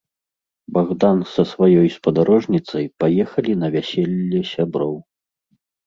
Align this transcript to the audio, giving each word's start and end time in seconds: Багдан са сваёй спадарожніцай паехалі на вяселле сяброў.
Багдан 0.77 1.17
са 1.33 1.45
сваёй 1.51 1.87
спадарожніцай 1.97 2.85
паехалі 3.05 3.53
на 3.65 3.73
вяселле 3.79 4.39
сяброў. 4.57 4.95